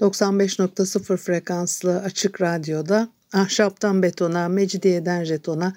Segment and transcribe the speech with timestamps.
[0.00, 5.72] 95.0 frekanslı açık radyoda ahşaptan betona, mecidiyeden jetona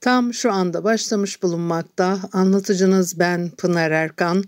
[0.00, 2.20] tam şu anda başlamış bulunmakta.
[2.32, 4.44] Anlatıcınız ben Pınar Erkan.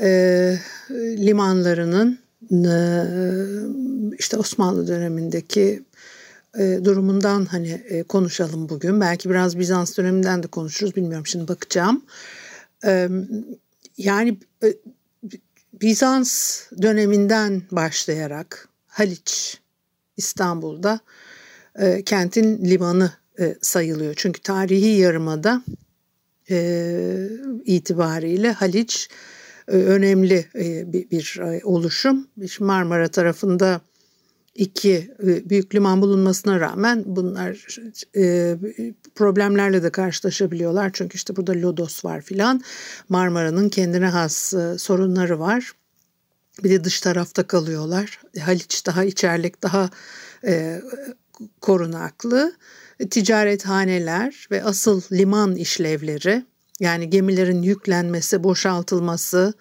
[0.00, 0.58] e,
[0.90, 2.18] limanlarının
[2.50, 2.74] e,
[4.18, 5.82] işte Osmanlı dönemindeki
[6.58, 9.00] e, durumundan hani e, konuşalım bugün.
[9.00, 12.04] Belki biraz Bizans döneminden de konuşuruz bilmiyorum şimdi bakacağım.
[12.84, 13.08] E,
[13.98, 14.38] yani
[15.72, 19.60] Bizans döneminden başlayarak Haliç
[20.16, 21.00] İstanbul'da
[22.06, 23.12] kentin limanı
[23.60, 24.14] sayılıyor.
[24.16, 25.62] Çünkü tarihi yarımada
[26.50, 27.28] e,
[27.64, 29.08] itibariyle Haliç
[29.66, 30.46] önemli
[30.92, 32.28] bir, oluşum.
[32.60, 33.80] Marmara tarafında
[34.56, 37.78] iki e, büyük liman bulunmasına rağmen bunlar
[38.16, 38.56] e,
[39.14, 40.90] problemlerle de karşılaşabiliyorlar.
[40.92, 42.62] Çünkü işte burada Lodos var filan.
[43.08, 45.72] Marmara'nın kendine has e, sorunları var.
[46.64, 48.20] Bir de dış tarafta kalıyorlar.
[48.40, 49.90] Haliç daha içerlik daha
[50.44, 50.80] e,
[51.60, 52.52] korunaklı.
[53.10, 56.44] Ticarethaneler ve asıl liman işlevleri
[56.80, 59.54] yani gemilerin yüklenmesi, boşaltılması,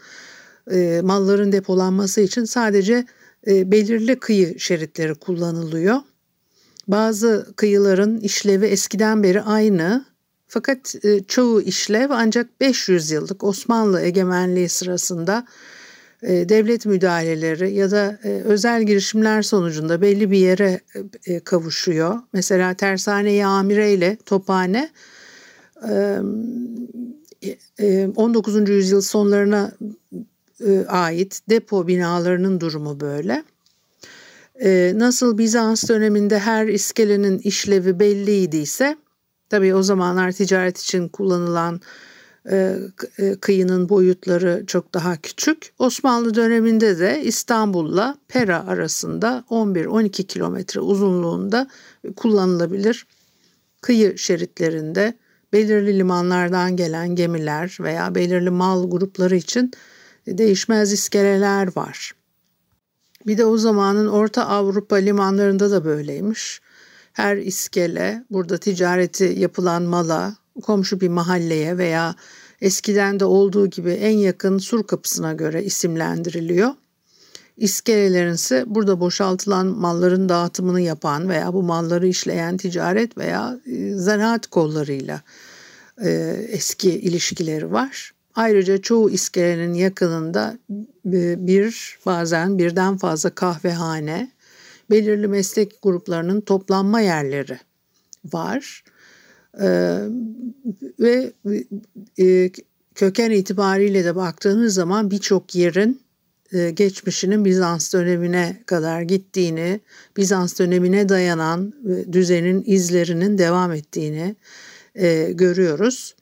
[0.72, 3.06] e, malların depolanması için sadece
[3.48, 5.98] e, belirli kıyı şeritleri kullanılıyor.
[6.88, 10.06] Bazı kıyıların işlevi eskiden beri aynı
[10.47, 15.46] fakat e, çoğu işlev ancak 500 yıllık Osmanlı egemenliği sırasında
[16.22, 20.80] e, devlet müdahaleleri ya da özel girişimler sonucunda belli bir yere
[21.44, 22.19] kavuşuyor.
[22.34, 24.90] Mesela Tersane-i Amire ile Tophane
[28.16, 28.69] 19.
[28.69, 29.72] yüzyıl sonlarına
[30.88, 33.44] ait depo binalarının durumu böyle.
[34.64, 38.98] E, nasıl Bizans döneminde her iskelenin işlevi belliydiyse
[39.50, 41.82] tabii o zamanlar ticaret için kullanılan
[42.52, 42.78] e,
[43.42, 45.74] kıyının boyutları çok daha küçük.
[45.80, 51.68] Osmanlı döneminde de İstanbul'la Pera arasında 11-12 kilometre uzunluğunda
[52.16, 53.08] kullanılabilir
[53.82, 55.14] kıyı şeritlerinde
[55.54, 59.72] belirli limanlardan gelen gemiler veya belirli mal grupları için
[60.28, 62.16] değişmez iskeleler var.
[63.28, 66.62] Bir de o zamanın Orta Avrupa limanlarında da böyleymiş.
[67.13, 72.16] Her iskele burada ticareti yapılan mala, komşu bir mahalleye veya
[72.62, 76.69] eskiden de olduğu gibi en yakın sur kapısına göre isimlendiriliyor.
[77.57, 84.47] İskelelerin ise burada boşaltılan malların dağıtımını yapan veya bu malları işleyen ticaret veya e, zanaat
[84.47, 85.22] kollarıyla
[86.03, 86.09] e,
[86.50, 88.15] eski ilişkileri var.
[88.35, 90.57] Ayrıca çoğu iskelenin yakınında
[91.06, 94.31] bir bazen birden fazla kahvehane,
[94.90, 97.59] belirli meslek gruplarının toplanma yerleri
[98.34, 98.84] var.
[99.62, 99.97] Ee,
[101.00, 101.34] ve
[102.19, 102.51] e,
[102.95, 106.01] köken itibariyle de baktığınız zaman birçok yerin
[106.51, 109.79] e, geçmişinin Bizans dönemine kadar gittiğini,
[110.18, 114.35] Bizans dönemine dayanan e, düzenin izlerinin devam ettiğini
[114.95, 116.15] e, görüyoruz.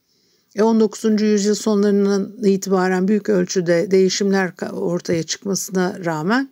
[0.61, 1.21] 19.
[1.21, 6.49] yüzyıl sonlarından itibaren büyük ölçüde değişimler ortaya çıkmasına rağmen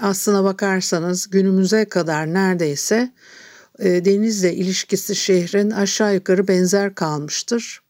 [0.00, 3.12] aslına bakarsanız günümüze kadar neredeyse
[3.78, 7.80] denizle ilişkisi şehrin aşağı yukarı benzer kalmıştır.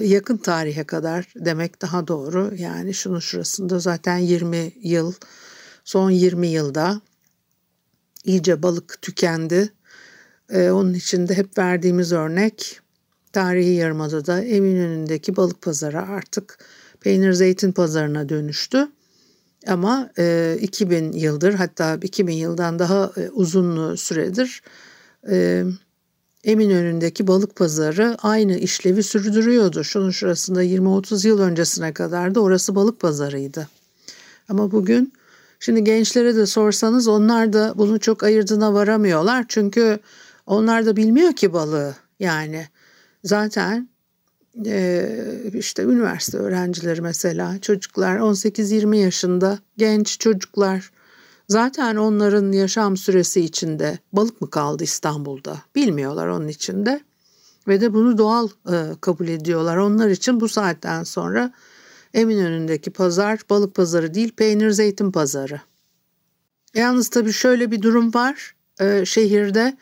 [0.00, 2.52] yakın tarihe kadar demek daha doğru.
[2.56, 5.12] Yani şunun şurasında zaten 20 yıl,
[5.84, 7.00] son 20 yılda
[8.24, 9.72] iyice balık tükendi.
[10.52, 12.80] onun için de hep verdiğimiz örnek
[13.32, 16.58] tarihi yarımadada Eminönü'ndeki balık pazarı artık
[17.00, 18.88] peynir zeytin pazarına dönüştü.
[19.66, 24.62] Ama e, 2000 yıldır hatta 2000 yıldan daha e, uzun süredir
[25.30, 25.64] e,
[26.44, 29.84] Eminönü'ndeki balık pazarı aynı işlevi sürdürüyordu.
[29.84, 33.68] Şunun şurasında 20-30 yıl öncesine kadar da orası balık pazarıydı.
[34.48, 35.12] Ama bugün
[35.60, 39.44] şimdi gençlere de sorsanız onlar da bunu çok ayırdığına varamıyorlar.
[39.48, 39.98] Çünkü
[40.46, 42.68] onlar da bilmiyor ki balığı yani
[43.24, 43.88] zaten
[45.54, 50.90] işte üniversite öğrencileri mesela çocuklar 18-20 yaşında genç çocuklar
[51.48, 57.00] zaten onların yaşam süresi içinde balık mı kaldı İstanbul'da bilmiyorlar onun içinde.
[57.68, 58.48] ve de bunu doğal
[59.00, 59.76] kabul ediyorlar.
[59.76, 61.52] Onlar için bu saatten sonra
[62.14, 65.60] Eminönü'ndeki pazar balık pazarı değil peynir zeytin pazarı.
[66.74, 68.54] Yalnız tabii şöyle bir durum var
[69.04, 69.76] şehirde.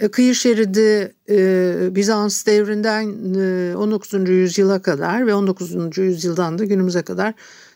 [0.00, 3.34] E, kıyı şeridi e, Bizans devrinden
[3.70, 4.28] e, 19.
[4.28, 5.98] yüzyıla kadar ve 19.
[5.98, 7.34] yüzyıldan da günümüze kadar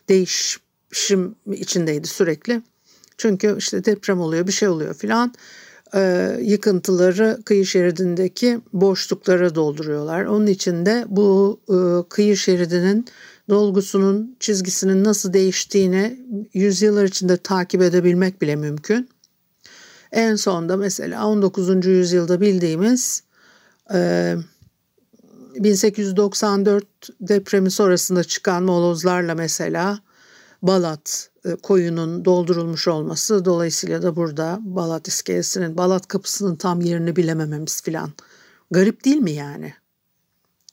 [0.09, 2.61] değişim içindeydi sürekli.
[3.17, 5.33] Çünkü işte deprem oluyor bir şey oluyor filan
[5.95, 10.25] e, yıkıntıları kıyı şeridindeki boşluklara dolduruyorlar.
[10.25, 13.05] Onun için de bu e, kıyı şeridinin
[13.49, 16.19] dolgusunun çizgisinin nasıl değiştiğini
[16.53, 19.09] yüzyıllar içinde takip edebilmek bile mümkün.
[20.13, 21.85] En sonda mesela 19.
[21.85, 23.23] yüzyılda bildiğimiz
[23.93, 24.35] e,
[25.55, 26.85] 1894
[27.21, 29.99] depremi sonrasında çıkan molozlarla mesela
[30.61, 37.81] Balat e, koyunun doldurulmuş olması dolayısıyla da burada Balat iskelesinin Balat kapısının tam yerini bilemememiz
[37.81, 38.11] filan.
[38.71, 39.73] Garip değil mi yani?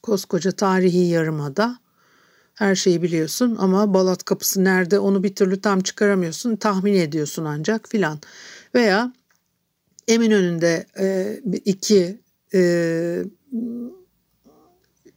[0.03, 1.79] Koskoca tarihi yarımada
[2.55, 7.89] her şeyi biliyorsun ama Balat kapısı nerede onu bir türlü tam çıkaramıyorsun tahmin ediyorsun ancak
[7.89, 8.19] filan.
[8.75, 9.13] Veya
[10.11, 12.21] Eminönü'nde e, iki
[12.55, 12.61] e,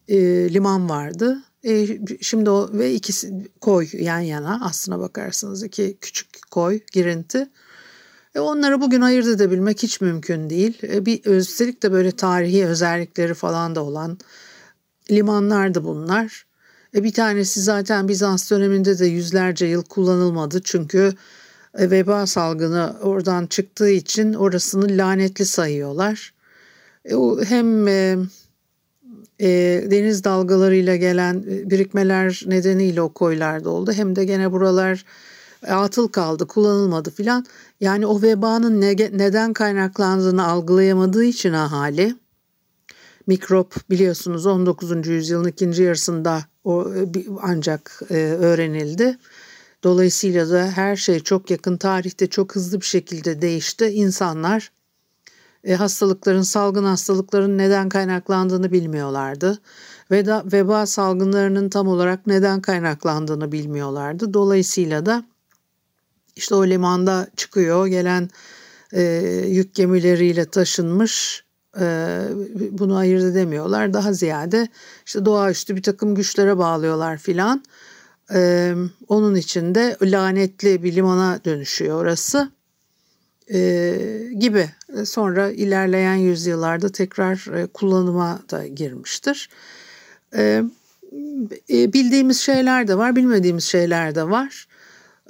[0.08, 0.18] e,
[0.54, 1.88] liman vardı e,
[2.22, 7.50] şimdi o ve ikisi koy yan yana aslına bakarsanız iki küçük koy girinti.
[8.36, 10.78] E, onları bugün ayırt edebilmek hiç mümkün değil.
[10.84, 14.18] E, bir üstelik de böyle tarihi özellikleri falan da olan
[15.12, 16.46] limanlardı bunlar.
[16.96, 21.14] E, bir tanesi zaten Bizans döneminde de yüzlerce yıl kullanılmadı çünkü
[21.76, 26.34] veba salgını oradan çıktığı için orasını lanetli sayıyorlar.
[27.06, 27.16] E,
[27.46, 28.18] hem e,
[29.40, 29.48] e,
[29.92, 33.92] deniz dalgalarıyla gelen e, birikmeler nedeniyle o koylarda oldu.
[33.92, 35.06] Hem de gene buralar
[35.68, 37.46] atıl kaldı, kullanılmadı filan.
[37.80, 42.16] Yani o vebanın ne, neden kaynaklandığını algılayamadığı için ahali
[43.28, 45.08] mikrop biliyorsunuz 19.
[45.08, 49.18] yüzyılın ikinci yarısında o e, ancak e, öğrenildi.
[49.84, 53.86] Dolayısıyla da her şey çok yakın tarihte çok hızlı bir şekilde değişti.
[53.86, 54.72] İnsanlar
[55.64, 59.60] e, hastalıkların, salgın hastalıkların neden kaynaklandığını bilmiyorlardı.
[60.12, 64.34] Ve veba salgınlarının tam olarak neden kaynaklandığını bilmiyorlardı.
[64.34, 65.24] Dolayısıyla da
[66.36, 68.30] işte o limanda çıkıyor gelen
[68.94, 69.02] e,
[69.48, 71.44] yük gemileriyle taşınmış
[71.80, 72.20] e,
[72.72, 73.94] bunu ayırt edemiyorlar.
[73.94, 74.68] Daha ziyade
[75.06, 77.64] işte doğaüstü bir takım güçlere bağlıyorlar filan.
[78.34, 78.74] E,
[79.08, 82.52] onun için de lanetli bir limana dönüşüyor orası
[83.54, 83.98] e,
[84.38, 84.70] gibi.
[85.06, 89.50] Sonra ilerleyen yüzyıllarda tekrar e, kullanıma da girmiştir.
[90.36, 90.64] E,
[91.70, 94.68] e, bildiğimiz şeyler de var, bilmediğimiz şeyler de var.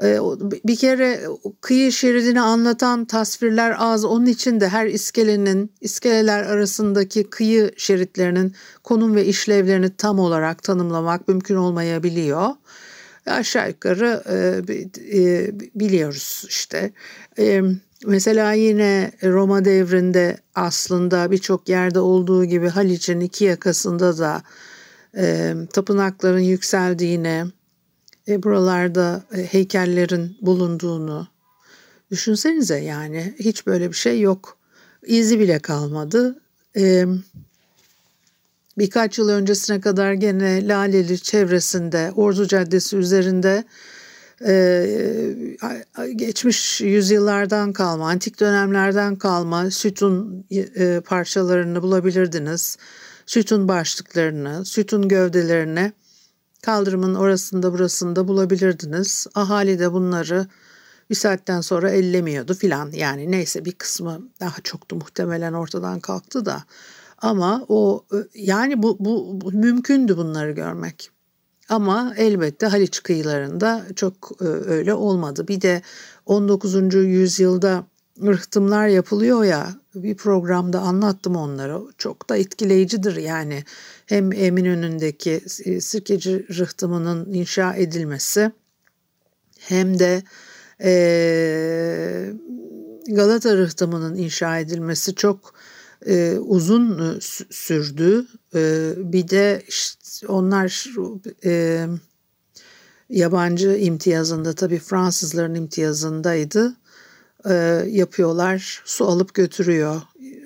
[0.04, 0.18] E,
[0.66, 1.22] bir kere
[1.62, 4.06] kıyı şeridini anlatan tasvirler az.
[4.06, 8.54] Onun için de her iskelenin, iskeleler arasındaki kıyı şeritlerinin
[8.84, 12.50] konum ve işlevlerini tam olarak tanımlamak mümkün olmayabiliyor
[13.25, 14.64] aşağı yukarı e,
[15.20, 16.92] e, biliyoruz işte.
[17.40, 17.62] E,
[18.06, 24.44] Mesela yine Roma devrinde aslında birçok yerde olduğu gibi Haliç'in iki yakasında da
[25.66, 27.44] tapınakların yükseldiğini,
[28.28, 31.28] e, buralarda heykellerin bulunduğunu
[32.12, 34.58] düşünsenize yani hiç böyle bir şey yok.
[35.06, 36.42] İzi bile kalmadı.
[36.77, 37.06] E,
[38.77, 43.63] birkaç yıl öncesine kadar gene Laleli çevresinde, Ordu Caddesi üzerinde
[44.46, 45.58] ee,
[46.15, 52.77] geçmiş yüzyıllardan kalma, antik dönemlerden kalma sütun e, parçalarını bulabilirdiniz.
[53.25, 55.94] Sütun başlıklarını, sütun gövdelerini
[56.62, 59.27] kaldırımın orasında burasında bulabilirdiniz.
[59.36, 60.48] Ahali de bunları
[61.10, 62.92] bir saatten sonra ellemiyordu filan.
[62.92, 66.63] Yani neyse bir kısmı daha çoktu muhtemelen ortadan kalktı da.
[67.24, 71.10] Ama o e, yani bu, bu, bu mümkündü bunları görmek.
[71.70, 75.48] Ama elbette Haliç kıyılarında çok e, öyle olmadı.
[75.48, 75.82] Bir de
[76.25, 76.94] 19.
[76.94, 77.84] yüzyılda
[78.22, 81.82] rıhtımlar yapılıyor ya bir programda anlattım onları.
[81.98, 83.63] Çok da etkileyicidir yani.
[84.06, 85.42] Hem Eminönü'ndeki
[85.82, 88.51] Sirkeci rıhtımının inşa edilmesi
[89.60, 90.24] hem de
[90.84, 90.94] e,
[93.08, 95.53] Galata rıhtımının inşa edilmesi çok
[96.05, 97.19] e, uzun
[97.50, 98.25] sürdü.
[98.55, 100.89] E, bir de işte onlar
[101.45, 101.86] e,
[103.10, 106.75] yabancı imtiyazında tabii Fransızların imtiyazındaydı.
[107.50, 107.53] E,
[107.88, 110.01] yapıyorlar su alıp götürüyor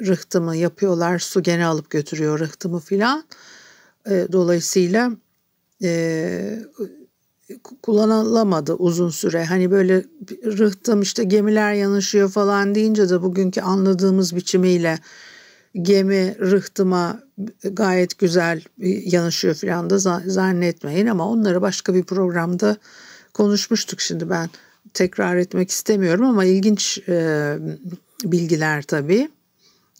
[0.07, 3.23] rıhtımı yapıyorlar su gene alıp götürüyor rıhtımı filan.
[4.09, 5.11] E, dolayısıyla
[5.83, 6.59] e,
[7.83, 9.45] kullanılamadı uzun süre.
[9.45, 10.05] Hani böyle
[10.45, 14.99] rıhtım işte gemiler yanaşıyor falan deyince de bugünkü anladığımız biçimiyle
[15.81, 17.19] gemi rıhtıma
[17.63, 18.61] gayet güzel
[19.05, 22.77] yanaşıyor falan da zannetmeyin ama onları başka bir programda
[23.33, 24.49] konuşmuştuk şimdi ben
[24.93, 27.57] tekrar etmek istemiyorum ama ilginç e,
[28.23, 29.29] bilgiler tabii.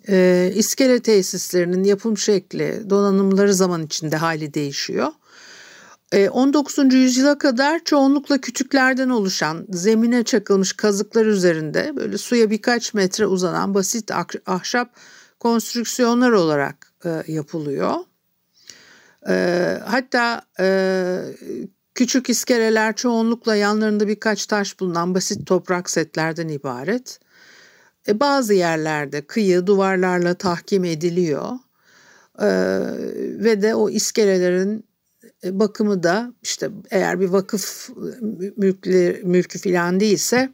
[0.10, 5.07] E, iskele tesislerinin yapım şekli, donanımları zaman içinde hali değişiyor.
[6.31, 6.79] 19.
[6.79, 13.74] E, yüzyıla kadar çoğunlukla kütüklerden oluşan zemine çakılmış kazıklar üzerinde böyle suya birkaç metre uzanan
[13.74, 14.12] basit
[14.46, 14.96] ahşap
[15.39, 17.94] konstrüksiyonlar olarak e, yapılıyor.
[19.29, 19.34] E,
[19.86, 20.41] hatta
[21.96, 27.20] küçük iskeleler çoğunlukla yanlarında birkaç taş bulunan basit toprak setlerden ibaret.
[28.13, 31.50] Bazı yerlerde kıyı duvarlarla tahkim ediliyor.
[33.39, 34.88] ve de o iskelelerin
[35.44, 37.89] e, bakımı da işte eğer bir vakıf
[38.58, 40.50] mülkü, mülkü falan değilse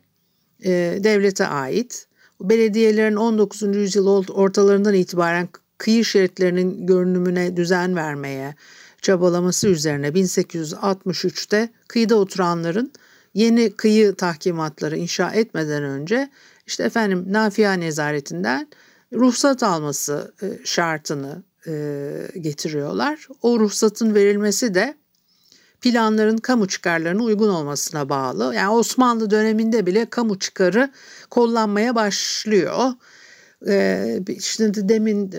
[0.63, 2.07] e, devlete ait.
[2.41, 3.61] Belediyelerin 19.
[3.61, 8.55] yüzyıl ortalarından itibaren kıyı şeritlerinin görünümüne düzen vermeye
[9.01, 12.91] çabalaması üzerine 1863'te kıyıda oturanların
[13.33, 16.29] yeni kıyı tahkimatları inşa etmeden önce
[16.67, 18.67] işte efendim Nafia Nezaretinden
[19.13, 21.71] ruhsat alması e, şartını e,
[22.39, 23.27] getiriyorlar.
[23.41, 24.95] O ruhsatın verilmesi de
[25.83, 28.55] planların kamu çıkarlarına uygun olmasına bağlı.
[28.55, 30.91] Yani Osmanlı döneminde bile kamu çıkarı
[31.29, 32.91] kullanmaya başlıyor.
[33.67, 35.33] Ee, şimdi demin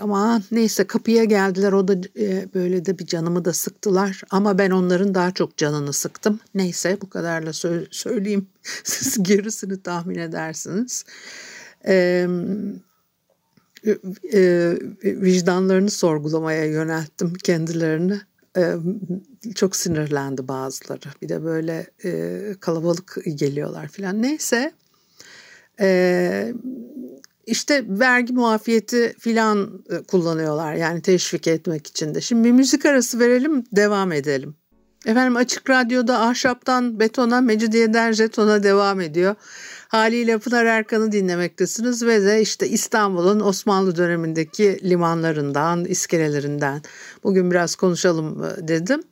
[0.00, 4.70] ama neyse kapıya geldiler o da e, böyle de bir canımı da sıktılar ama ben
[4.70, 6.40] onların daha çok canını sıktım.
[6.54, 7.52] Neyse bu kadarla
[7.90, 8.46] söyleyeyim
[8.84, 11.04] siz gerisini tahmin edersiniz.
[11.86, 12.26] Ee,
[14.32, 18.20] e, vicdanlarını sorgulamaya yönelttim kendilerini.
[19.54, 21.08] Çok sinirlendi bazıları.
[21.22, 21.86] Bir de böyle
[22.60, 24.22] kalabalık geliyorlar filan.
[24.22, 24.72] Neyse
[27.46, 32.20] işte vergi muafiyeti filan e, kullanıyorlar yani teşvik etmek için de.
[32.20, 34.54] Şimdi bir müzik arası verelim devam edelim.
[35.06, 39.34] Efendim Açık Radyo'da ahşaptan betona, mecidiyeden jetona devam ediyor.
[39.90, 46.82] Haliyle Pınar Erkan'ı dinlemektesiniz ve de işte İstanbul'un Osmanlı dönemindeki limanlarından, iskelelerinden
[47.24, 49.02] bugün biraz konuşalım e, dedim.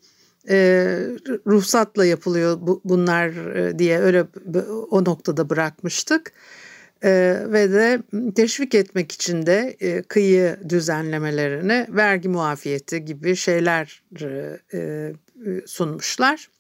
[0.49, 0.57] E,
[1.47, 4.27] ruhsatla yapılıyor bu, bunlar e, diye öyle
[4.91, 6.33] o noktada bırakmıştık.
[7.05, 8.03] E, ve de
[8.35, 15.13] teşvik etmek için de e, kıyı düzenlemelerini vergi muafiyeti gibi şeyler e, e,
[15.67, 16.51] sunmuşlar.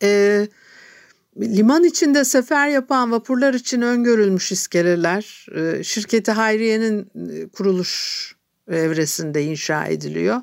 [0.00, 0.50] Evet
[1.40, 8.34] Liman içinde sefer yapan vapurlar için öngörülmüş iskeleler e, şirketi Hayriye'nin e, kuruluş
[8.70, 10.40] evresinde inşa ediliyor.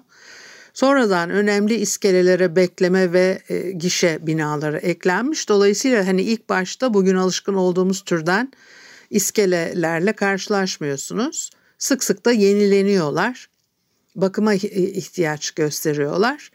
[0.74, 5.50] Sonradan önemli iskelelere bekleme ve e, gişe binaları eklenmiş.
[5.50, 8.52] Dolayısıyla hani ilk başta bugün alışkın olduğumuz türden
[9.10, 11.50] iskelelerle karşılaşmıyorsunuz.
[11.78, 13.50] Sık sık da yenileniyorlar.
[14.16, 16.52] Bakıma ihtiyaç gösteriyorlar.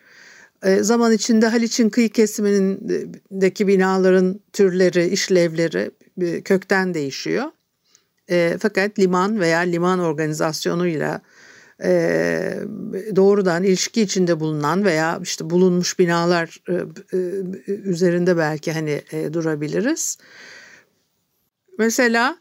[0.62, 7.44] E, zaman içinde Haliç'in kıyı kesimindeki binaların türleri, işlevleri e, kökten değişiyor.
[8.30, 11.20] E, fakat liman veya liman organizasyonuyla
[13.16, 16.62] doğrudan ilişki içinde bulunan veya işte bulunmuş binalar
[17.66, 20.18] üzerinde belki hani durabiliriz.
[21.78, 22.38] Mesela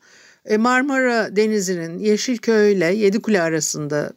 [0.58, 4.14] Marmara Denizi'nin Yeşilköy ile Yedikule arasında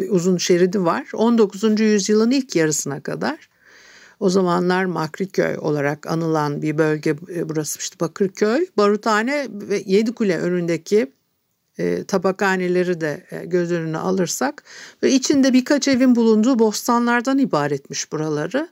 [0.00, 1.06] bir uzun şeridi var.
[1.12, 1.80] 19.
[1.80, 3.48] yüzyılın ilk yarısına kadar.
[4.20, 8.66] O zamanlar Makriköy olarak anılan bir bölge burası işte Bakırköy.
[8.76, 11.12] Baruthane ve Yedikule önündeki
[11.78, 14.64] e, tabakhaneleri de e, göz önüne alırsak
[15.02, 18.68] ve içinde birkaç evin bulunduğu bostanlardan ibaretmiş buraları.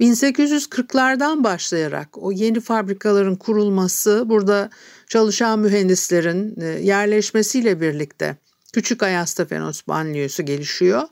[0.00, 4.70] 1840'lardan başlayarak o yeni fabrikaların kurulması, burada
[5.08, 8.36] çalışan mühendislerin e, yerleşmesiyle birlikte
[8.76, 11.02] Küçük Ayastafenos banliyosu gelişiyor.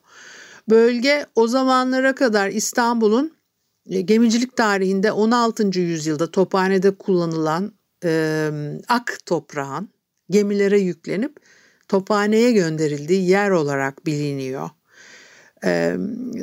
[0.71, 3.33] Bölge o zamanlara kadar İstanbul'un
[3.91, 5.81] e, gemicilik tarihinde 16.
[5.81, 7.73] yüzyılda tophanede kullanılan
[8.05, 8.51] e,
[8.89, 9.89] ak toprağın
[10.31, 11.37] gemilere yüklenip
[11.89, 14.71] tophaneye gönderildiği yer olarak biliniyor.
[15.65, 15.97] Ee,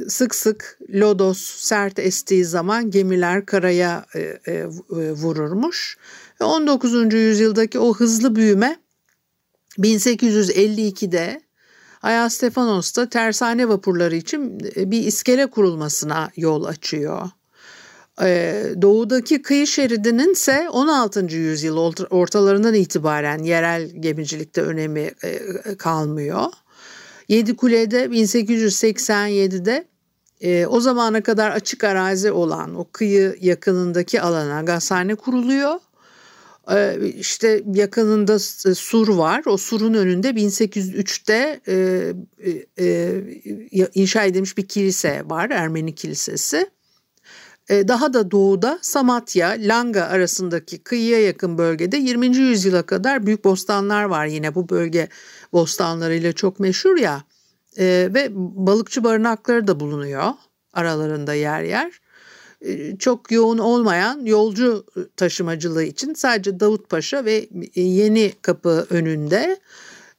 [0.07, 5.97] sık sık lodos sert estiği zaman gemiler karaya e, e, vururmuş.
[6.39, 7.13] 19.
[7.13, 8.77] yüzyıldaki o hızlı büyüme
[9.77, 11.41] 1852'de
[12.01, 17.29] Ayas Stefanos'ta tersane vapurları için e, bir iskele kurulmasına yol açıyor.
[18.21, 21.35] Ee, doğudaki kıyı şeridinin ise 16.
[21.35, 21.77] yüzyıl
[22.09, 25.39] ortalarından itibaren yerel gemicilikte önemi e,
[25.77, 26.45] kalmıyor.
[27.27, 29.87] Yedikule'de 1887'de
[30.41, 35.79] e, o zamana kadar açık arazi olan o kıyı yakınındaki alana gazhane kuruluyor.
[36.71, 38.39] Ee, işte yakınında
[38.75, 39.43] sur var.
[39.45, 41.73] O surun önünde 1803'te e,
[42.39, 45.49] e, e, inşa edilmiş bir kilise var.
[45.49, 46.69] Ermeni kilisesi.
[47.69, 52.37] E, daha da doğuda Samatya, Langa arasındaki kıyıya yakın bölgede 20.
[52.37, 55.07] yüzyıla kadar büyük bostanlar var yine bu bölge
[55.53, 57.23] bostanlarıyla çok meşhur ya.
[57.77, 60.33] E, ve balıkçı barınakları da bulunuyor
[60.73, 62.00] aralarında yer yer.
[62.61, 64.85] E, çok yoğun olmayan yolcu
[65.17, 69.59] taşımacılığı için sadece Davutpaşa ve Yeni Kapı önünde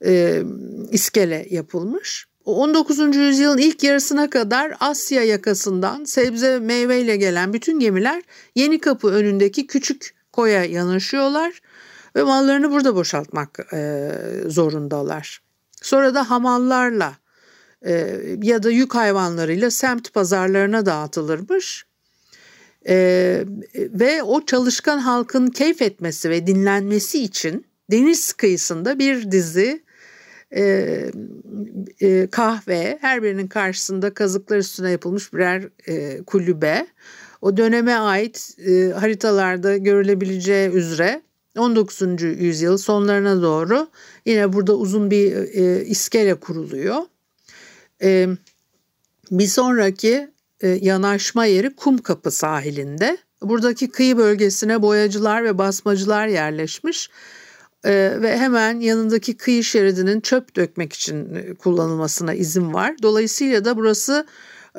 [0.05, 0.43] e,
[0.91, 2.27] iskele yapılmış.
[2.45, 3.17] 19.
[3.17, 8.23] yüzyılın ilk yarısına kadar Asya yakasından sebze meyveyle gelen bütün gemiler
[8.55, 11.61] Yeni Kapı önündeki küçük koya yanaşıyorlar
[12.17, 14.11] ve mallarını burada boşaltmak e,
[14.47, 15.43] zorundalar.
[15.83, 17.13] Sonra da hamallarla
[17.87, 21.87] e, ya da yük hayvanlarıyla semt pazarlarına dağıtılırmış.
[22.89, 29.83] E, ve o çalışkan halkın keyif etmesi ve dinlenmesi için deniz kıyısında bir dizi
[30.57, 30.65] e,
[32.01, 36.87] e, kahve, her birinin karşısında kazıklar üstüne yapılmış birer e, kulübe.
[37.43, 41.23] O döneme ait e, haritalarda görülebileceği üzere
[41.59, 42.03] 19.
[42.23, 43.89] yüzyıl sonlarına doğru
[44.27, 46.97] yine burada uzun bir e, iskele kuruluyor.
[48.03, 48.29] E,
[49.31, 50.32] bir sonraki
[50.69, 53.17] yanaşma yeri Kumkapı sahilinde.
[53.43, 57.11] Buradaki kıyı bölgesine boyacılar ve basmacılar yerleşmiş
[57.85, 62.95] e, ve hemen yanındaki kıyı şeridinin çöp dökmek için e, kullanılmasına izin var.
[63.03, 64.27] Dolayısıyla da burası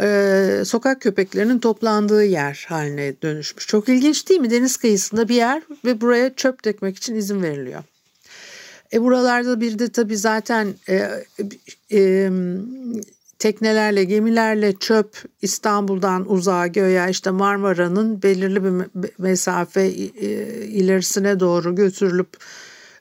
[0.02, 3.68] e, sokak köpeklerinin toplandığı yer haline dönüşmüş.
[3.68, 4.50] Çok ilginç değil mi?
[4.50, 7.84] Deniz kıyısında bir yer ve buraya çöp dökmek için izin veriliyor.
[8.94, 11.10] E buralarda bir de tabii zaten e,
[11.92, 12.30] e,
[13.44, 18.72] teknelerle, gemilerle çöp İstanbul'dan uzağa göğe işte Marmara'nın belirli bir
[19.18, 20.30] mesafe e,
[20.66, 22.38] ilerisine doğru götürülüp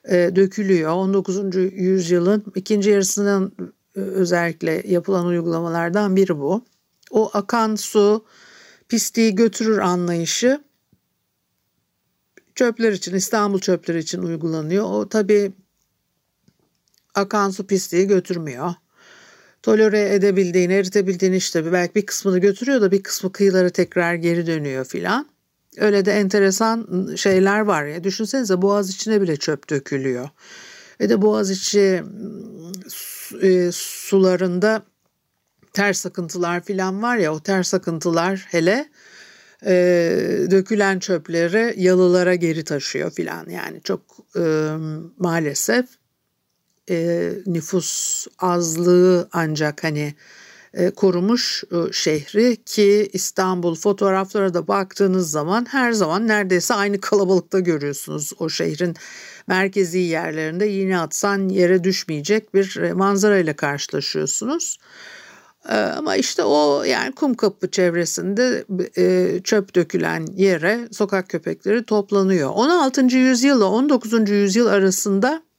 [0.05, 0.91] e, dökülüyor.
[0.91, 1.55] 19.
[1.55, 3.51] yüzyılın ikinci yarısından
[3.95, 6.65] e, özellikle yapılan uygulamalardan biri bu.
[7.11, 8.25] O akan su
[8.89, 10.63] pisliği götürür anlayışı
[12.55, 14.85] çöpler için, İstanbul çöpleri için uygulanıyor.
[14.85, 15.53] O tabii
[17.15, 18.73] akan su pisliği götürmüyor.
[19.63, 24.85] Tolere edebildiğini, eritebildiğini işte belki bir kısmını götürüyor da bir kısmı kıyılara tekrar geri dönüyor
[24.85, 25.29] filan.
[25.77, 28.03] Öyle de enteresan şeyler var ya.
[28.03, 30.29] Düşünsenize boğaz içine bile çöp dökülüyor.
[30.99, 32.03] Ve de boğaz içi
[33.41, 34.83] e, sularında
[35.73, 38.89] ters akıntılar filan var ya o ters akıntılar hele
[39.65, 39.75] e,
[40.51, 44.01] dökülen çöpleri yalılara geri taşıyor filan yani çok
[44.35, 44.71] e,
[45.17, 45.85] maalesef
[46.89, 50.13] e, nüfus azlığı ancak hani
[50.73, 57.59] e, korumuş e, şehri ki İstanbul fotoğraflara da baktığınız zaman her zaman neredeyse aynı kalabalıkta
[57.59, 58.95] görüyorsunuz o şehrin
[59.47, 64.77] merkezi yerlerinde yine atsan yere düşmeyecek bir e, manzara ile karşılaşıyorsunuz.
[65.97, 68.65] Ama işte o yani Kumkapı çevresinde
[69.41, 72.49] çöp dökülen yere sokak köpekleri toplanıyor.
[72.49, 73.01] 16.
[73.17, 74.29] yüzyılla 19.
[74.29, 75.52] yüzyıl arasında e,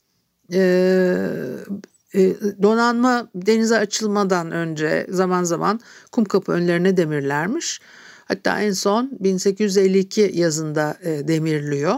[2.63, 5.81] donanma denize açılmadan önce zaman zaman
[6.13, 7.81] Kumkapı önlerine demirlermiş.
[8.25, 11.95] Hatta en son 1852 yazında e, demirliyor.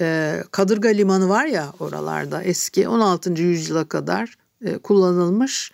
[0.00, 3.32] E, Kadırga Limanı var ya oralarda eski 16.
[3.42, 4.38] yüzyıla kadar
[4.82, 5.72] kullanılmış.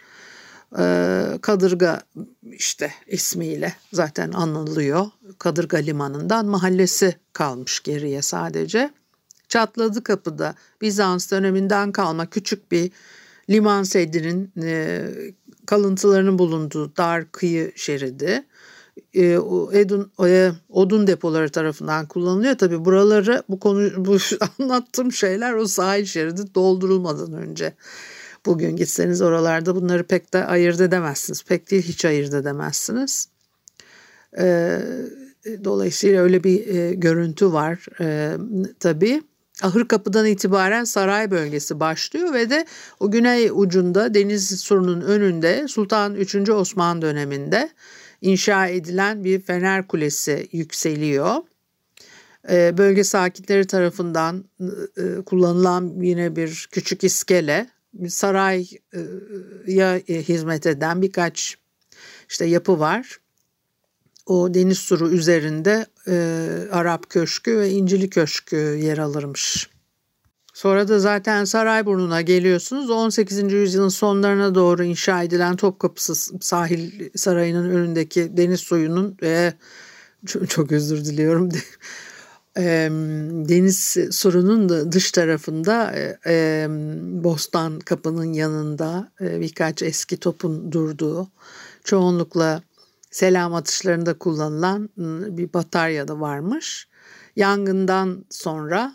[1.40, 2.02] Kadırga
[2.52, 5.07] işte ismiyle zaten anılıyor.
[5.38, 8.90] Kadırga Limanı'ndan mahallesi kalmış geriye sadece.
[9.54, 12.90] Çatladı Kapı'da Bizans döneminden kalma küçük bir
[13.50, 15.04] liman seddinin e,
[15.66, 18.44] kalıntılarının bulunduğu dar kıyı şeridi
[19.14, 19.38] e,
[19.72, 22.58] edun, e, odun depoları tarafından kullanılıyor.
[22.58, 24.16] Tabi buraları bu konu bu
[24.58, 27.74] anlattığım şeyler o sahil şeridi doldurulmadan önce.
[28.46, 31.42] Bugün gitseniz oralarda bunları pek de ayırt edemezsiniz.
[31.42, 33.28] Pek değil hiç ayırt edemezsiniz.
[34.38, 34.78] E,
[35.64, 38.36] dolayısıyla öyle bir e, görüntü var e,
[38.80, 39.22] tabii.
[39.62, 42.66] Ahır Kapı'dan itibaren saray bölgesi başlıyor ve de
[43.00, 46.50] o güney ucunda deniz surunun önünde Sultan 3.
[46.50, 47.70] Osman döneminde
[48.20, 51.36] inşa edilen bir fener kulesi yükseliyor.
[52.50, 54.44] Ee, bölge sakinleri tarafından
[54.96, 57.66] e, kullanılan yine bir küçük iskele,
[58.08, 61.58] saraya e, hizmet eden birkaç
[62.28, 63.18] işte yapı var
[64.26, 69.70] o deniz suru üzerinde e, Arap Köşkü ve İncili Köşkü yer alırmış.
[70.54, 72.90] Sonra da zaten Sarayburnu'na geliyorsunuz.
[72.90, 73.52] 18.
[73.52, 76.02] yüzyılın sonlarına doğru inşa edilen Topkapı
[76.40, 79.54] sahil sarayının önündeki deniz suyunun ve
[80.48, 81.50] çok, özür diliyorum
[83.48, 85.94] deniz surunun da dış tarafında
[87.24, 91.28] Bostan Kapı'nın yanında birkaç eski topun durduğu
[91.84, 92.62] çoğunlukla
[93.14, 94.88] selam atışlarında kullanılan
[95.37, 96.88] bir batarya da varmış.
[97.37, 98.94] Yangından sonra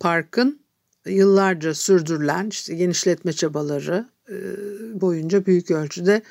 [0.00, 0.60] parkın
[1.06, 4.08] yıllarca sürdürülen işte genişletme çabaları
[5.00, 6.22] boyunca büyük ölçüde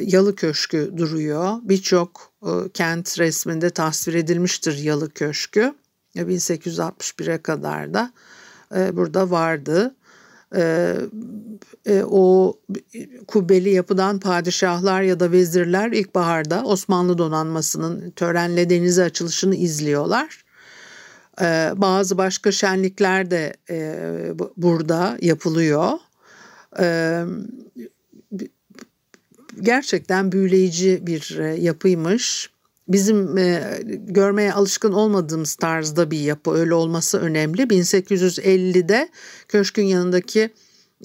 [0.00, 1.56] Yalı Köşkü duruyor.
[1.62, 5.74] Birçok e, kent resminde tasvir edilmiştir Yalı Köşkü.
[6.16, 8.12] 1861'e kadar da
[8.76, 9.94] e, burada vardı.
[12.04, 12.58] o
[13.26, 20.44] kubbeli yapıdan padişahlar ya da vezirler ilkbaharda Osmanlı donanmasının törenle denize açılışını izliyorlar.
[21.76, 23.56] bazı başka şenlikler de
[24.56, 25.98] burada yapılıyor
[29.60, 32.50] gerçekten büyüleyici bir e, yapıymış.
[32.88, 37.62] Bizim e, görmeye alışkın olmadığımız tarzda bir yapı öyle olması önemli.
[37.62, 39.08] 1850'de
[39.48, 40.50] köşkün yanındaki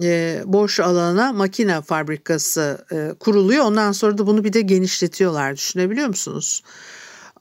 [0.01, 3.65] e, boş alana makine fabrikası e, kuruluyor.
[3.65, 6.63] Ondan sonra da bunu bir de genişletiyorlar düşünebiliyor musunuz?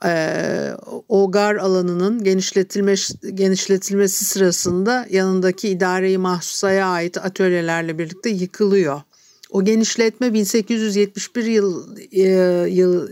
[0.05, 0.73] E,
[1.09, 2.95] o gar alanının genişletilme,
[3.35, 9.01] genişletilmesi sırasında yanındaki idareyi mahsusaya ait atölyelerle birlikte yıkılıyor.
[9.51, 12.23] O genişletme 1871 yıl, e,
[12.71, 13.09] yıl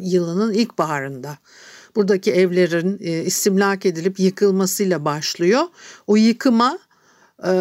[0.00, 1.38] yılının ilkbaharında
[1.96, 5.62] buradaki evlerin e, istimlak edilip yıkılmasıyla başlıyor.
[6.06, 6.78] O yıkıma
[7.44, 7.52] e,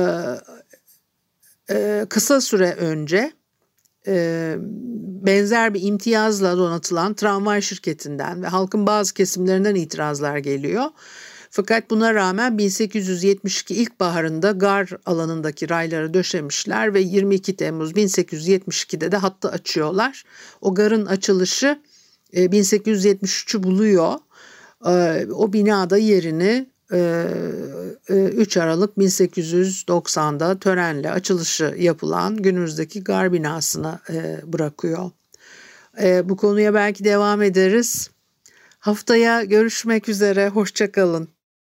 [1.69, 3.31] e, kısa süre önce
[5.25, 10.85] benzer bir imtiyazla donatılan tramvay şirketinden ve halkın bazı kesimlerinden itirazlar geliyor.
[11.57, 19.49] Fakat buna rağmen 1872 ilkbaharında gar alanındaki rayları döşemişler ve 22 Temmuz 1872'de de hattı
[19.49, 20.23] açıyorlar.
[20.61, 21.79] O garın açılışı
[22.33, 24.13] 1873'ü e, buluyor.
[24.85, 26.69] E, o binada yerini
[28.09, 33.99] 3 e, Aralık 1890'da törenle açılışı yapılan günümüzdeki gar binasına
[34.43, 35.11] bırakıyor.
[36.23, 38.09] Bu konuya belki devam ederiz.
[38.79, 41.36] Haftaya görüşmek üzere, hoşçakalın.